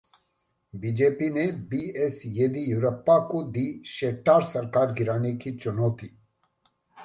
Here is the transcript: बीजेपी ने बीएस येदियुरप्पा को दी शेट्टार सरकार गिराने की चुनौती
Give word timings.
बीजेपी 0.73 1.29
ने 1.29 1.45
बीएस 1.69 2.21
येदियुरप्पा 2.25 3.17
को 3.27 3.43
दी 3.43 3.65
शेट्टार 3.85 4.41
सरकार 4.43 4.93
गिराने 4.93 5.33
की 5.33 5.51
चुनौती 5.57 6.09